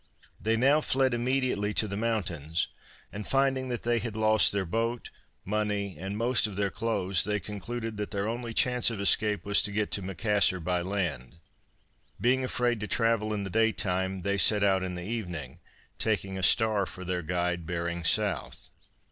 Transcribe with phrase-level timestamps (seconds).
[0.41, 2.69] They now fled immediately to the mountains,
[3.13, 5.11] and finding that they had lost their boat,
[5.45, 9.61] money, and most of their clothes, they concluded that their only chance of escape was
[9.61, 11.35] to get to Macassar by land.
[12.19, 15.59] Being afraid to travel in the day time they set out in the evening,
[15.99, 18.69] taking a star for their guide bearing south.